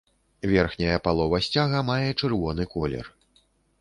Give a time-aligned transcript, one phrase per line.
[0.51, 3.05] Верхняя палова сцяга мае чырвоны колер.